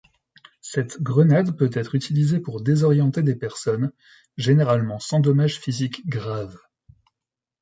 [0.61, 3.91] Cette grenade peut être utilisée pour désorienter des personnes,
[4.35, 6.57] généralement sans dommages physiques graves.